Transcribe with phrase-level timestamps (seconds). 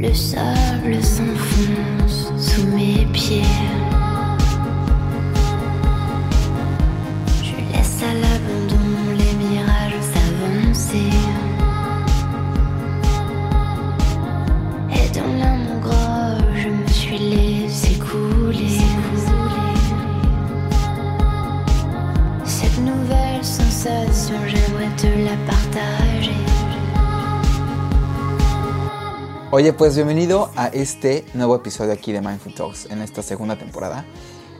[0.00, 3.42] Le sable s'enfonce sous mes pieds.
[29.58, 34.04] Oye, pues bienvenido a este nuevo episodio aquí de Mindful Talks en esta segunda temporada.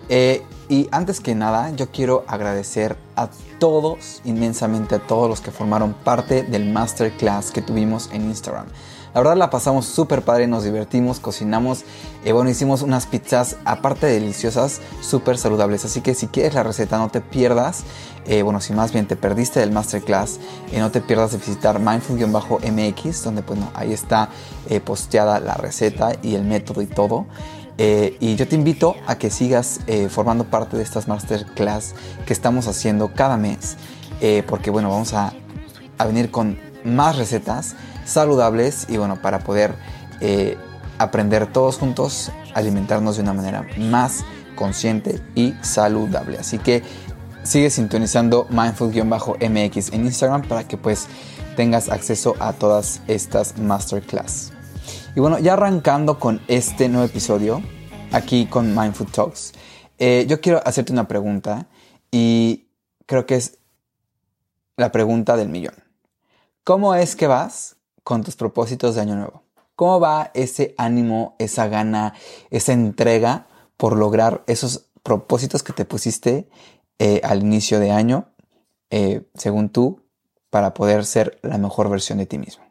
[0.08, 5.52] Eh, y antes que nada, yo quiero agradecer a todos, inmensamente a todos los que
[5.52, 8.66] formaron parte del masterclass que tuvimos en Instagram.
[9.14, 11.84] La verdad la pasamos súper padre, nos divertimos, cocinamos,
[12.24, 15.84] eh, bueno, hicimos unas pizzas aparte de deliciosas, súper saludables.
[15.84, 17.84] Así que si quieres la receta, no te pierdas.
[18.28, 20.38] Eh, bueno, si más bien te perdiste del masterclass,
[20.70, 24.28] eh, no te pierdas de visitar mindful-mx, donde pues no, ahí está
[24.68, 27.26] eh, posteada la receta y el método y todo.
[27.78, 29.78] Y yo te invito a que sigas
[30.10, 31.94] formando parte de estas masterclass
[32.26, 33.76] que estamos haciendo cada mes,
[34.48, 35.32] porque bueno, vamos a,
[35.96, 37.76] a venir con más recetas
[38.08, 39.74] saludables y bueno, para poder
[40.20, 40.56] eh,
[40.98, 44.24] aprender todos juntos, alimentarnos de una manera más
[44.56, 46.38] consciente y saludable.
[46.38, 46.82] Así que
[47.44, 51.06] sigue sintonizando mindful-mx en Instagram para que pues
[51.56, 54.52] tengas acceso a todas estas masterclass.
[55.14, 57.62] Y bueno, ya arrancando con este nuevo episodio,
[58.12, 59.52] aquí con Mindful Talks,
[59.98, 61.66] eh, yo quiero hacerte una pregunta
[62.10, 62.68] y
[63.06, 63.58] creo que es
[64.76, 65.74] la pregunta del millón.
[66.62, 67.77] ¿Cómo es que vas
[68.08, 69.42] con tus propósitos de año nuevo?
[69.76, 72.14] ¿Cómo va ese ánimo, esa gana,
[72.48, 76.48] esa entrega por lograr esos propósitos que te pusiste
[76.98, 78.30] eh, al inicio de año,
[78.88, 80.00] eh, según tú,
[80.48, 82.64] para poder ser la mejor versión de ti mismo?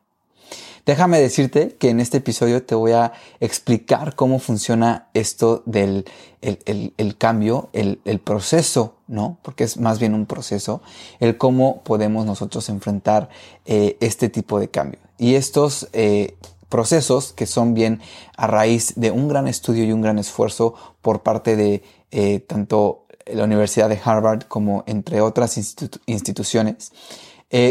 [0.87, 6.05] Déjame decirte que en este episodio te voy a explicar cómo funciona esto del
[6.41, 9.39] el, cambio, el proceso, ¿no?
[9.41, 10.81] Porque es más bien un proceso,
[11.19, 13.29] el cómo podemos nosotros enfrentar
[13.65, 14.99] eh, este tipo de cambio.
[15.17, 16.35] Y estos eh,
[16.69, 18.01] procesos que son bien
[18.35, 23.05] a raíz de un gran estudio y un gran esfuerzo por parte de eh, tanto
[23.25, 26.91] la Universidad de Harvard como entre otras institu- instituciones,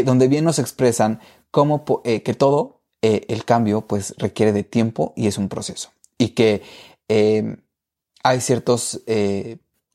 [0.05, 1.19] donde bien nos expresan
[1.51, 6.61] cómo que todo el cambio pues requiere de tiempo y es un proceso y que
[8.23, 9.01] hay ciertas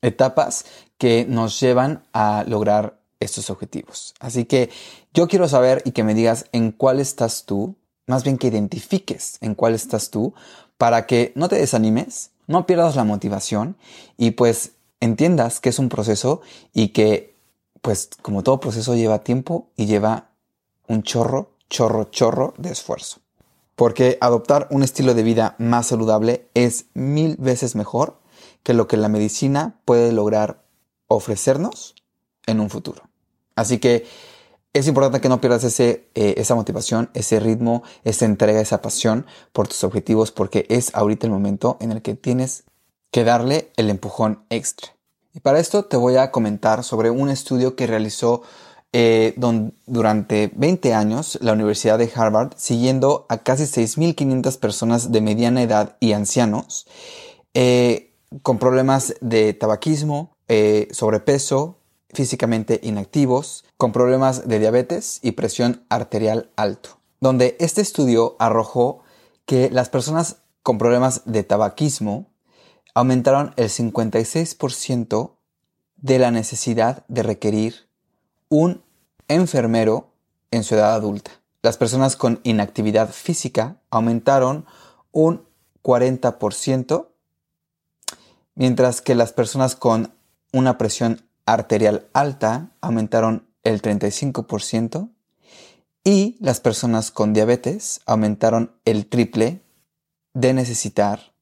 [0.01, 0.65] etapas
[1.03, 4.13] que nos llevan a lograr estos objetivos.
[4.21, 4.69] Así que
[5.13, 7.75] yo quiero saber y que me digas en cuál estás tú,
[8.07, 10.33] más bien que identifiques en cuál estás tú,
[10.77, 13.75] para que no te desanimes, no pierdas la motivación
[14.15, 16.39] y pues entiendas que es un proceso
[16.71, 17.35] y que
[17.81, 20.29] pues como todo proceso lleva tiempo y lleva
[20.87, 23.19] un chorro, chorro, chorro de esfuerzo.
[23.75, 28.21] Porque adoptar un estilo de vida más saludable es mil veces mejor
[28.63, 30.62] que lo que la medicina puede lograr
[31.15, 31.95] ofrecernos
[32.45, 33.03] en un futuro.
[33.55, 34.05] Así que
[34.73, 39.25] es importante que no pierdas ese, eh, esa motivación, ese ritmo, esa entrega, esa pasión
[39.51, 42.63] por tus objetivos, porque es ahorita el momento en el que tienes
[43.11, 44.89] que darle el empujón extra.
[45.35, 48.41] Y para esto te voy a comentar sobre un estudio que realizó
[48.91, 55.21] eh, don- durante 20 años la Universidad de Harvard, siguiendo a casi 6.500 personas de
[55.21, 56.87] mediana edad y ancianos
[57.53, 61.79] eh, con problemas de tabaquismo, eh, sobrepeso,
[62.13, 69.03] físicamente inactivos, con problemas de diabetes y presión arterial alto, donde este estudio arrojó
[69.45, 72.31] que las personas con problemas de tabaquismo
[72.93, 75.31] aumentaron el 56%
[75.97, 77.87] de la necesidad de requerir
[78.49, 78.83] un
[79.27, 80.11] enfermero
[80.51, 81.31] en su edad adulta.
[81.61, 84.65] Las personas con inactividad física aumentaron
[85.11, 85.47] un
[85.81, 87.07] 40%,
[88.55, 90.13] mientras que las personas con
[90.53, 95.09] una presión arterial alta aumentaron el 35%
[96.03, 99.61] y las personas con diabetes aumentaron el triple
[100.33, 101.33] de necesitar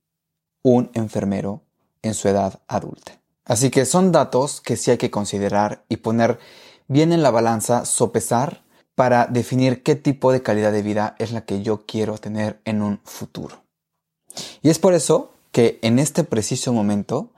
[0.64, 1.62] un enfermero
[2.02, 3.20] en su edad adulta.
[3.46, 6.40] Así que son datos que sí hay que considerar y poner
[6.88, 8.64] bien en la balanza, sopesar
[8.96, 12.82] para definir qué tipo de calidad de vida es la que yo quiero tener en
[12.82, 13.64] un futuro.
[14.62, 17.32] Y es por eso que en este preciso momento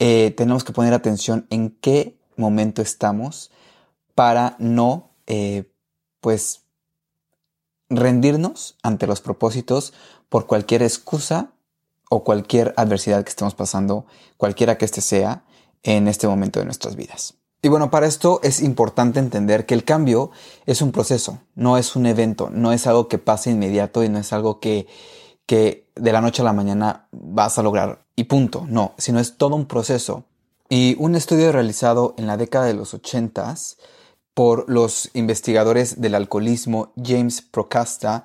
[0.00, 3.50] eh, tenemos que poner atención en qué momento estamos
[4.14, 5.70] para no, eh,
[6.20, 6.62] pues,
[7.90, 9.92] rendirnos ante los propósitos
[10.30, 11.52] por cualquier excusa
[12.08, 14.06] o cualquier adversidad que estemos pasando,
[14.38, 15.44] cualquiera que éste sea,
[15.82, 17.34] en este momento de nuestras vidas.
[17.62, 20.30] Y bueno, para esto es importante entender que el cambio
[20.64, 24.18] es un proceso, no es un evento, no es algo que pase inmediato y no
[24.18, 24.86] es algo que,
[25.50, 29.36] que de la noche a la mañana vas a lograr y punto, no, sino es
[29.36, 30.22] todo un proceso.
[30.68, 33.52] Y un estudio realizado en la década de los 80
[34.32, 38.24] por los investigadores del alcoholismo James Procasta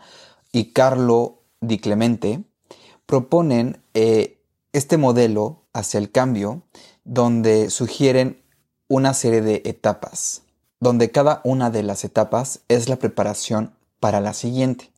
[0.52, 2.44] y Carlo Di Clemente
[3.08, 4.38] proponen eh,
[4.72, 6.62] este modelo hacia el cambio
[7.06, 8.40] donde sugieren
[8.88, 10.44] una serie de etapas,
[10.80, 14.92] donde cada una de las etapas es la preparación para la siguiente.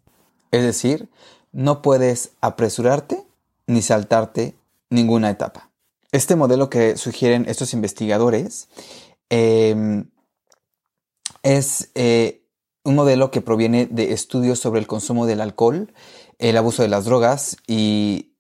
[0.51, 1.07] Es decir,
[1.51, 3.23] no puedes apresurarte
[3.67, 4.55] ni saltarte
[4.89, 5.69] ninguna etapa.
[6.11, 8.69] Este modelo que sugieren estos investigadores
[9.29, 10.09] em,
[11.44, 12.44] es eh,
[12.83, 15.94] un modelo que proviene de estudios sobre el consumo del alcohol,
[16.39, 18.33] el abuso de las drogas y,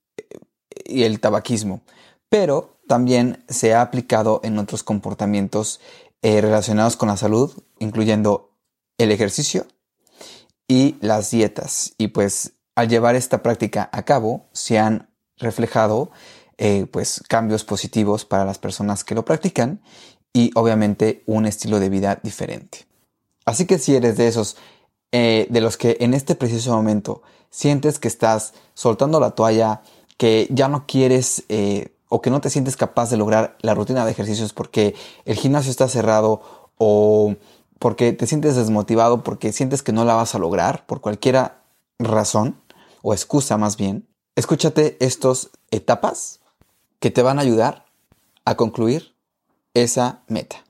[0.85, 1.81] el tabaquismo,
[2.29, 5.81] pero también se ha aplicado en otros comportamientos
[6.21, 8.51] eh, relacionados con la salud, incluyendo
[8.97, 9.65] el ejercicio
[10.67, 11.93] y las dietas.
[11.97, 16.11] Y pues al llevar esta práctica a cabo, se han reflejado
[16.59, 19.81] eh, pues cambios positivos para las personas que lo practican
[20.31, 22.85] y obviamente un estilo de vida diferente.
[23.45, 24.57] Así que si eres de esos,
[25.11, 29.81] eh, de los que en este preciso momento sientes que estás soltando la toalla,
[30.15, 34.05] que ya no quieres eh, o que no te sientes capaz de lograr la rutina
[34.05, 34.93] de ejercicios porque
[35.25, 37.33] el gimnasio está cerrado o
[37.79, 41.53] porque te sientes desmotivado porque sientes que no la vas a lograr por cualquier
[41.97, 42.61] razón
[43.01, 46.39] o excusa más bien, escúchate estas etapas
[46.99, 47.85] que te van a ayudar
[48.45, 49.15] a concluir
[49.73, 50.63] esa meta.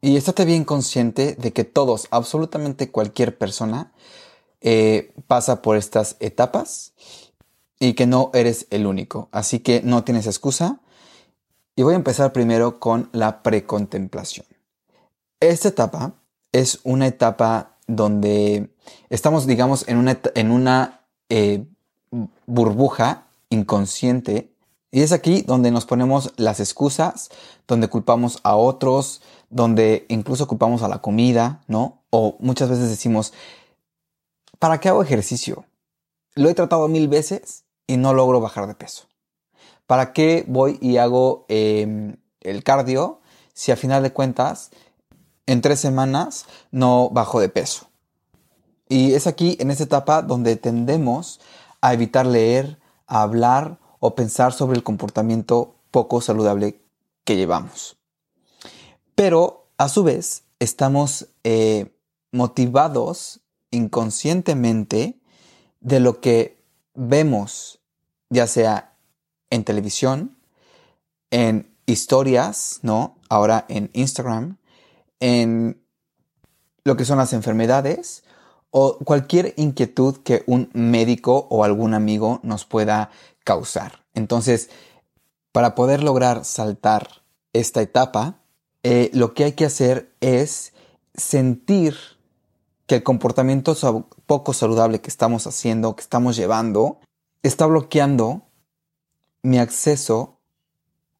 [0.00, 3.92] Y estate bien consciente de que todos, absolutamente cualquier persona,
[4.60, 6.92] eh, pasa por estas etapas
[7.78, 9.28] y que no eres el único.
[9.32, 10.80] Así que no tienes excusa.
[11.74, 14.46] Y voy a empezar primero con la precontemplación.
[15.40, 16.14] Esta etapa
[16.52, 18.74] es una etapa donde
[19.10, 21.64] estamos, digamos, en una, en una eh,
[22.46, 24.50] burbuja inconsciente
[24.90, 27.28] y es aquí donde nos ponemos las excusas,
[27.68, 29.20] donde culpamos a otros,
[29.50, 32.02] donde incluso culpamos a la comida, ¿no?
[32.10, 33.34] O muchas veces decimos,
[34.58, 35.66] ¿para qué hago ejercicio?
[36.34, 39.06] Lo he tratado mil veces y no logro bajar de peso.
[39.86, 43.20] ¿Para qué voy y hago em, el cardio
[43.52, 44.70] si a final de cuentas
[45.46, 47.88] en tres semanas no bajo de peso?
[48.88, 51.40] Y es aquí, en esta etapa, donde tendemos
[51.80, 56.80] a evitar leer, a hablar o pensar sobre el comportamiento poco saludable
[57.24, 57.96] que llevamos.
[59.14, 61.96] Pero a su vez estamos eh,
[62.32, 63.40] motivados
[63.70, 65.18] inconscientemente
[65.80, 66.62] de lo que
[66.94, 67.80] vemos,
[68.30, 68.96] ya sea
[69.50, 70.36] en televisión,
[71.30, 73.16] en historias, ¿no?
[73.28, 74.58] Ahora en Instagram,
[75.20, 75.82] en
[76.84, 78.22] lo que son las enfermedades
[78.78, 83.08] o cualquier inquietud que un médico o algún amigo nos pueda
[83.42, 84.04] causar.
[84.12, 84.68] Entonces,
[85.50, 87.22] para poder lograr saltar
[87.54, 88.42] esta etapa,
[88.82, 90.74] eh, lo que hay que hacer es
[91.14, 91.96] sentir
[92.86, 93.74] que el comportamiento
[94.26, 97.00] poco saludable que estamos haciendo, que estamos llevando,
[97.42, 98.42] está bloqueando
[99.40, 100.36] mi acceso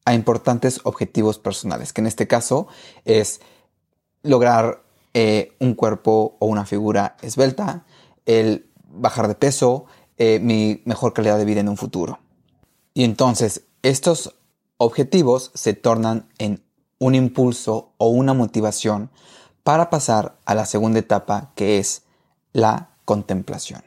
[0.05, 2.67] a importantes objetivos personales, que en este caso
[3.03, 3.41] es
[4.21, 4.83] lograr
[5.19, 7.85] eh, un cuerpo o una figura esbelta,
[8.27, 9.85] el bajar de peso,
[10.19, 12.19] eh, mi mejor calidad de vida en un futuro.
[12.93, 14.35] Y entonces estos
[14.77, 16.63] objetivos se tornan en
[16.99, 19.09] un impulso o una motivación
[19.63, 22.03] para pasar a la segunda etapa que es
[22.53, 23.81] la contemplación.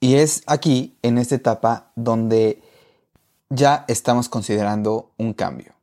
[0.00, 2.60] Y es aquí, en esta etapa, donde
[3.48, 5.77] ya estamos considerando un cambio.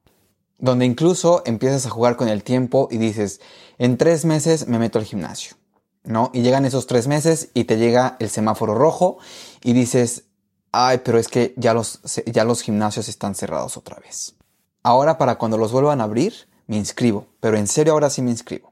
[0.57, 3.41] Donde incluso empiezas a jugar con el tiempo y dices,
[3.77, 5.55] en tres meses me meto al gimnasio.
[6.03, 6.29] ¿No?
[6.33, 9.17] Y llegan esos tres meses y te llega el semáforo rojo
[9.63, 10.25] y dices,
[10.71, 14.35] ay, pero es que ya los, ya los gimnasios están cerrados otra vez.
[14.83, 18.31] Ahora para cuando los vuelvan a abrir, me inscribo, pero en serio ahora sí me
[18.31, 18.71] inscribo.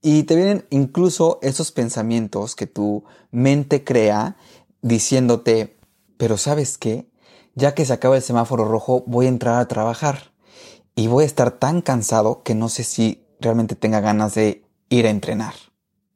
[0.00, 4.36] Y te vienen incluso esos pensamientos que tu mente crea
[4.80, 5.76] diciéndote,
[6.16, 7.08] pero sabes qué,
[7.54, 10.31] ya que se acaba el semáforo rojo, voy a entrar a trabajar
[10.94, 15.06] y voy a estar tan cansado que no sé si realmente tenga ganas de ir
[15.06, 15.54] a entrenar.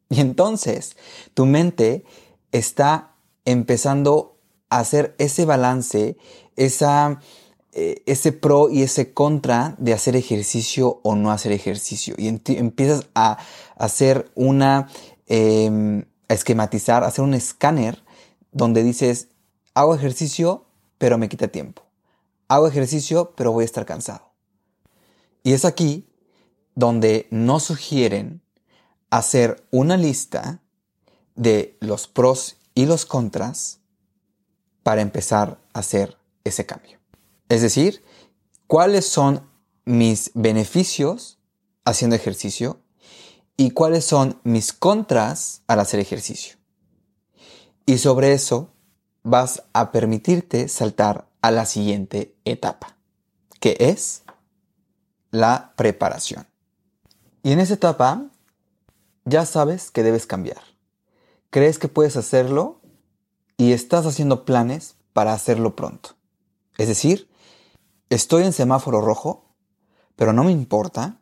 [0.09, 0.97] Y entonces
[1.35, 2.05] tu mente
[2.53, 6.17] está empezando a hacer ese balance,
[6.57, 7.21] esa,
[7.73, 12.15] eh, ese pro y ese contra de hacer ejercicio o no hacer ejercicio.
[12.19, 13.39] Y empiezas a
[13.77, 14.89] hacer una,
[15.27, 18.03] em, esquematizar, a hacer un escáner
[18.53, 19.29] donde dices,
[19.75, 20.67] hago ejercicio,
[20.99, 21.83] pero me quita tiempo.
[22.49, 24.26] Hago ejercicio, pero voy a estar cansado.
[25.47, 26.09] Y es aquí
[26.75, 28.43] donde nos sugieren
[29.11, 30.61] hacer una lista
[31.37, 33.79] de los pros y los contras
[34.83, 36.99] para empezar a hacer ese cambio.
[37.49, 38.03] Es decir,
[38.67, 39.49] cuáles son
[39.85, 41.39] mis beneficios
[41.85, 42.81] haciendo ejercicio
[43.57, 46.57] y cuáles son mis contras al hacer ejercicio.
[47.87, 48.73] Y sobre eso
[49.23, 52.97] vas a permitirte saltar a la siguiente etapa,
[53.61, 54.25] que es
[55.31, 56.47] la preparación.
[57.43, 58.27] Y en esa etapa
[59.25, 60.61] ya sabes que debes cambiar.
[61.51, 62.81] Crees que puedes hacerlo
[63.57, 66.11] y estás haciendo planes para hacerlo pronto.
[66.79, 67.29] Es decir,
[68.11, 69.55] estoy en semáforo rojo,
[70.15, 71.21] pero no me importa.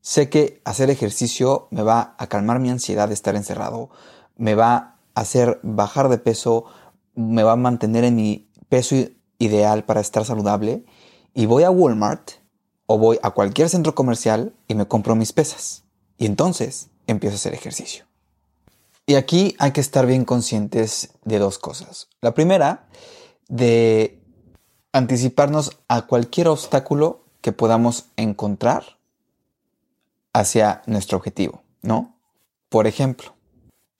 [0.00, 3.90] Sé que hacer ejercicio me va a calmar mi ansiedad de estar encerrado,
[4.36, 6.64] me va a hacer bajar de peso,
[7.14, 8.96] me va a mantener en mi peso
[9.38, 10.84] ideal para estar saludable
[11.34, 12.41] y voy a Walmart
[12.86, 15.84] o voy a cualquier centro comercial y me compro mis pesas.
[16.18, 18.06] Y entonces empiezo a hacer ejercicio.
[19.06, 22.08] Y aquí hay que estar bien conscientes de dos cosas.
[22.20, 22.88] La primera,
[23.48, 24.22] de
[24.92, 28.98] anticiparnos a cualquier obstáculo que podamos encontrar
[30.32, 32.16] hacia nuestro objetivo, ¿no?
[32.68, 33.34] Por ejemplo,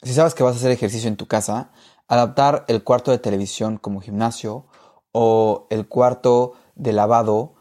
[0.02, 1.72] si sabes que vas a hacer ejercicio en tu casa,
[2.08, 4.66] adaptar el cuarto de televisión como gimnasio
[5.12, 7.54] o el cuarto de lavado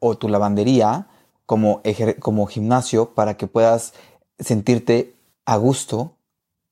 [0.00, 1.08] o tu lavandería
[1.46, 1.82] como,
[2.20, 3.94] como gimnasio para que puedas
[4.38, 5.14] sentirte
[5.46, 6.16] a gusto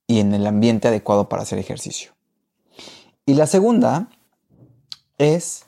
[0.06, 2.12] y en el ambiente adecuado para hacer ejercicio.
[3.24, 4.08] Y la segunda
[5.18, 5.66] es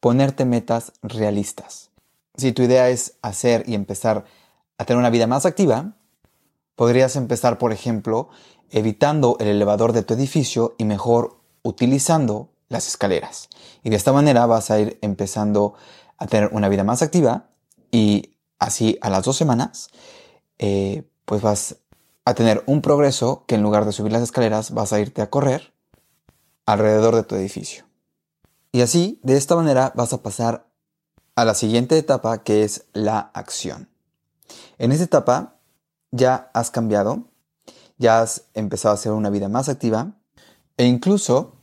[0.00, 1.90] ponerte metas realistas.
[2.36, 4.24] Si tu idea es hacer y empezar
[4.78, 5.94] a tener una vida más activa,
[6.74, 8.30] podrías empezar, por ejemplo,
[8.70, 13.48] evitando el elevador de tu edificio y mejor utilizando las escaleras.
[13.84, 15.74] Y de esta manera vas a ir empezando
[16.22, 17.48] a tener una vida más activa
[17.90, 19.90] y así a las dos semanas
[20.58, 21.76] eh, pues vas
[22.24, 25.30] a tener un progreso que en lugar de subir las escaleras vas a irte a
[25.30, 25.72] correr
[26.64, 27.84] alrededor de tu edificio.
[28.70, 30.66] Y así, de esta manera, vas a pasar
[31.34, 33.88] a la siguiente etapa que es la acción.
[34.78, 35.56] En esta etapa
[36.12, 37.24] ya has cambiado,
[37.98, 40.12] ya has empezado a hacer una vida más activa
[40.76, 41.56] e incluso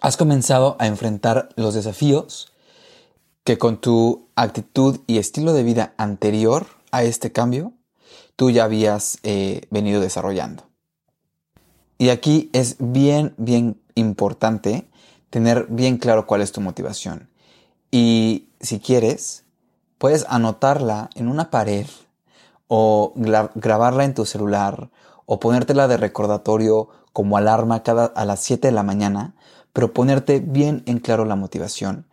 [0.00, 2.51] has comenzado a enfrentar los desafíos
[3.44, 7.72] que con tu actitud y estilo de vida anterior a este cambio
[8.36, 10.64] tú ya habías eh, venido desarrollando.
[11.98, 14.88] Y aquí es bien, bien importante
[15.30, 17.30] tener bien claro cuál es tu motivación.
[17.90, 19.44] Y si quieres,
[19.98, 21.86] puedes anotarla en una pared
[22.68, 24.90] o grabarla en tu celular
[25.26, 29.34] o ponértela de recordatorio como alarma cada a las 7 de la mañana,
[29.72, 32.06] pero ponerte bien en claro la motivación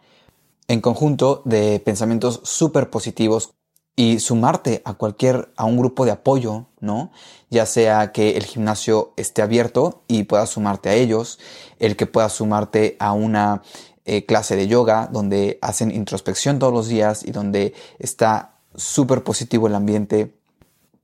[0.70, 3.56] en conjunto de pensamientos súper positivos
[3.96, 7.12] y sumarte a cualquier, a un grupo de apoyo, ¿no?
[7.50, 11.40] Ya sea que el gimnasio esté abierto y puedas sumarte a ellos,
[11.80, 13.64] el que puedas sumarte a una
[14.06, 19.68] eh, clase de yoga donde hacen introspección todos los días y donde está súper positivo
[19.68, 20.39] el ambiente.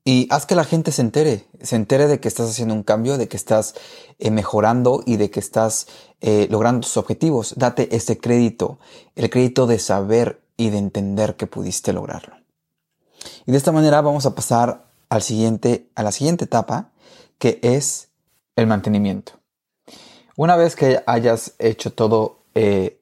[0.08, 3.18] Y haz que la gente se entere, se entere de que estás haciendo un cambio,
[3.18, 3.74] de que estás
[4.20, 5.88] eh, mejorando y de que estás
[6.22, 7.56] eh, logrando tus objetivos.
[7.58, 8.78] Date ese crédito,
[9.16, 12.36] el crédito de saber y de entender que pudiste lograrlo.
[13.48, 16.92] Y de esta manera vamos a pasar al siguiente, a la siguiente etapa,
[17.40, 18.10] que es
[18.56, 19.34] el mantenimiento.
[20.38, 23.02] Una vez que hayas hecho todo, eh,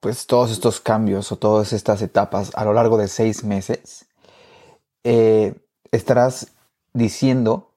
[0.00, 4.06] pues todos estos cambios o todas estas etapas a lo largo de seis meses,
[5.04, 5.54] eh,
[5.92, 6.52] estarás
[6.92, 7.72] diciendo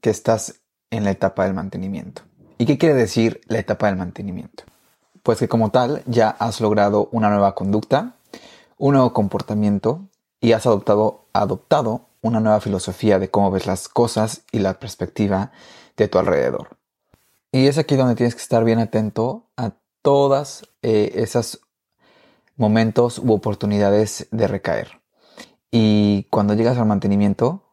[0.00, 2.22] que estás en la etapa del mantenimiento.
[2.58, 4.64] ¿Y qué quiere decir la etapa del mantenimiento?
[5.22, 8.16] Pues que como tal ya has logrado una nueva conducta,
[8.78, 10.08] un nuevo comportamiento
[10.40, 15.52] y has adoptado, adoptado una nueva filosofía de cómo ves las cosas y la perspectiva
[15.96, 16.76] de tu alrededor.
[17.52, 21.60] Y es aquí donde tienes que estar bien atento a todas eh, esos
[22.56, 25.01] momentos u oportunidades de recaer.
[25.72, 27.64] Y cuando llegas al mantenimiento,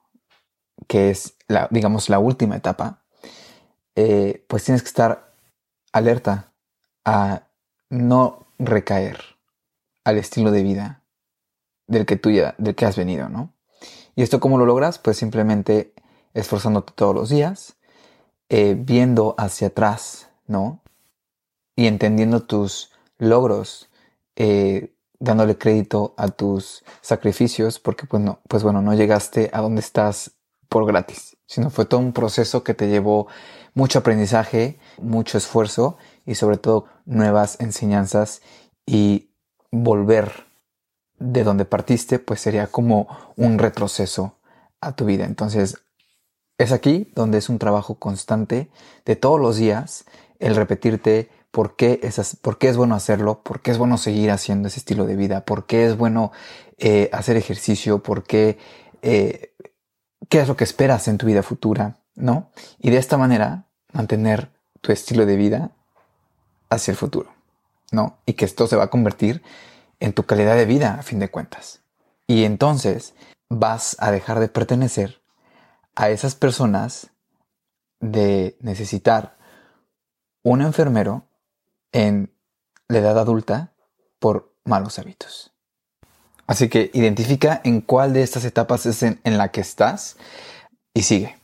[0.87, 3.03] que es la, digamos, la última etapa,
[3.95, 5.35] eh, pues tienes que estar
[5.91, 6.53] alerta
[7.03, 7.43] a
[7.89, 9.19] no recaer
[10.05, 11.03] al estilo de vida
[11.87, 13.53] del que tú ya, del que has venido, ¿no?
[14.15, 14.97] Y esto cómo lo logras?
[14.97, 15.93] Pues simplemente
[16.33, 17.77] esforzándote todos los días,
[18.47, 20.81] eh, viendo hacia atrás, ¿no?
[21.75, 23.89] Y entendiendo tus logros,
[24.35, 29.81] eh, dándole crédito a tus sacrificios, porque pues, no, pues bueno, no llegaste a donde
[29.81, 30.31] estás
[30.69, 33.27] por gratis, sino fue todo un proceso que te llevó
[33.73, 38.41] mucho aprendizaje, mucho esfuerzo y sobre todo nuevas enseñanzas
[38.85, 39.31] y
[39.71, 40.45] volver
[41.17, 44.35] de donde partiste, pues sería como un retroceso
[44.79, 45.25] a tu vida.
[45.25, 45.77] Entonces,
[46.57, 48.69] es aquí donde es un trabajo constante
[49.05, 50.05] de todos los días
[50.39, 54.31] el repetirte por qué, es, por qué es bueno hacerlo, por qué es bueno seguir
[54.31, 56.31] haciendo ese estilo de vida, por qué es bueno
[56.77, 58.57] eh, hacer ejercicio, por qué,
[59.01, 59.53] eh,
[60.29, 62.51] qué es lo que esperas en tu vida futura, ¿no?
[62.79, 64.49] Y de esta manera mantener
[64.81, 65.71] tu estilo de vida
[66.69, 67.31] hacia el futuro,
[67.91, 68.17] ¿no?
[68.25, 69.41] Y que esto se va a convertir
[69.99, 71.81] en tu calidad de vida a fin de cuentas.
[72.27, 73.15] Y entonces
[73.49, 75.21] vas a dejar de pertenecer
[75.95, 77.09] a esas personas
[77.99, 79.37] de necesitar
[80.43, 81.28] un enfermero
[81.91, 82.34] en
[82.88, 83.74] la edad adulta
[84.19, 85.53] por malos hábitos.
[86.48, 90.17] Así que identifica en cuál de estas etapas es en, la que estás
[90.93, 91.38] y sigue.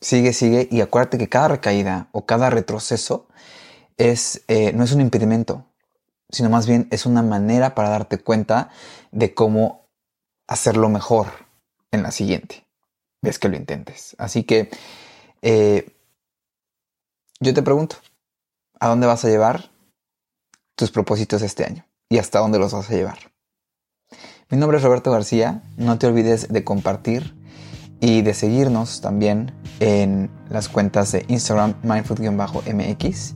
[0.00, 3.28] Sigue, sigue y acuérdate que cada recaída o cada retroceso
[3.96, 5.64] es, eh, no es un impedimento,
[6.30, 8.70] sino más bien es una manera para darte cuenta
[9.12, 9.86] de cómo
[10.48, 11.28] hacerlo mejor
[11.92, 12.66] en la siguiente
[13.22, 14.16] vez que lo intentes.
[14.18, 14.68] Así que
[15.42, 15.94] eh,
[17.40, 17.96] yo te pregunto,
[18.84, 19.70] ¿a dónde vas a llevar
[20.76, 21.86] tus propósitos este año?
[22.10, 23.16] ¿Y hasta dónde los vas a llevar?
[24.50, 27.34] Mi nombre es Roberto García, no te olvides de compartir
[28.02, 33.34] y de seguirnos también en las cuentas de Instagram mindfood-mx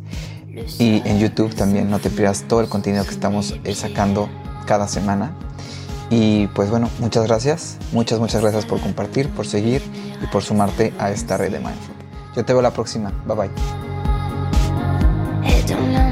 [0.78, 4.28] y en YouTube también no te pierdas todo el contenido que estamos eh, sacando
[4.66, 5.34] cada semana.
[6.10, 9.82] Y pues bueno, muchas gracias, muchas, muchas gracias por compartir, por seguir
[10.22, 11.94] y por sumarte a esta red de Mindful.
[12.36, 13.87] Yo te veo la próxima, bye bye.
[15.68, 16.07] don't.